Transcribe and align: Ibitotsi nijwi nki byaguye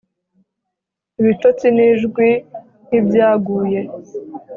Ibitotsi 1.19 1.67
nijwi 1.75 2.29
nki 2.85 2.99
byaguye 3.07 3.79